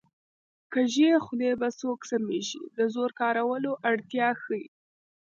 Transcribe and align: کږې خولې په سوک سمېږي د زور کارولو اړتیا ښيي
کږې 0.73 1.11
خولې 1.25 1.51
په 1.61 1.67
سوک 1.79 1.99
سمېږي 2.11 2.61
د 2.77 2.79
زور 2.93 3.09
کارولو 3.19 3.71
اړتیا 3.89 4.27
ښيي 4.41 4.65